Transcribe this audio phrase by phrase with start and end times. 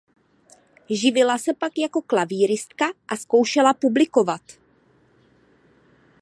[1.01, 4.41] Živila se pak jako klavíristka a zkoušela publikovat.